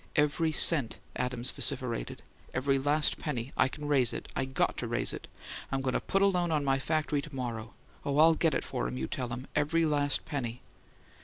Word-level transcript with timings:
"Every 0.15 0.51
cent!" 0.51 0.97
Adams 1.15 1.51
vociferated. 1.51 2.23
"Every 2.55 2.79
last 2.79 3.19
penny! 3.19 3.53
I 3.55 3.67
can 3.67 3.85
raise 3.87 4.13
it 4.13 4.27
I 4.35 4.45
GOT 4.45 4.75
to 4.77 4.87
raise 4.87 5.13
it! 5.13 5.27
I'm 5.71 5.81
going 5.81 5.93
to 5.93 5.99
put 5.99 6.23
a 6.23 6.25
loan 6.25 6.49
on 6.51 6.65
my 6.65 6.79
factory 6.79 7.21
to 7.21 7.35
morrow. 7.35 7.75
Oh, 8.03 8.17
I'll 8.17 8.33
get 8.33 8.55
it 8.55 8.63
for 8.63 8.87
him, 8.87 8.97
you 8.97 9.05
tell 9.05 9.29
him! 9.29 9.45
Every 9.55 9.85
last 9.85 10.25
penny!" 10.25 10.63